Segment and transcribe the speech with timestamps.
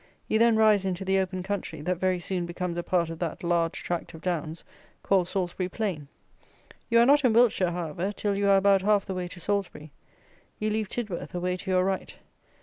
[0.27, 3.43] You then rise into the open country that very soon becomes a part of that
[3.43, 4.65] large tract of downs,
[5.03, 6.07] called Salisbury Plain.
[6.89, 9.91] You are not in Wiltshire, however, till you are about half the way to Salisbury.
[10.57, 12.15] You leave Tidworth away to your right.